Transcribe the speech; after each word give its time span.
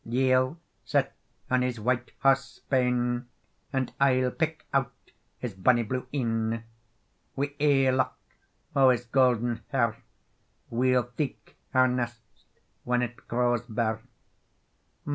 "Ye'll 0.03 0.57
sit 0.83 1.13
on 1.51 1.61
his 1.61 1.79
white 1.79 2.09
hause 2.21 2.61
bane, 2.71 3.27
And 3.71 3.93
I'll 3.99 4.31
pike 4.31 4.65
out 4.73 4.91
his 5.37 5.53
bonny 5.53 5.83
blue 5.83 6.07
een; 6.11 6.63
Wi 7.35 7.53
ae 7.59 7.91
lock 7.91 8.17
o 8.75 8.89
his 8.89 9.05
gowden 9.05 9.61
hair 9.67 9.95
We'll 10.71 11.03
theek 11.03 11.55
our 11.75 11.87
nest 11.87 12.23
when 12.83 13.03
it 13.03 13.17
grows 13.27 13.61
bare. 13.69 13.99